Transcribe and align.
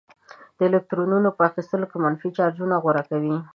د 0.57 0.59
الکترونونو 0.69 1.29
په 1.37 1.41
اخیستلو 1.49 1.85
منفي 2.03 2.29
چارج 2.37 2.57
غوره 2.83 3.03
کوي. 3.09 3.35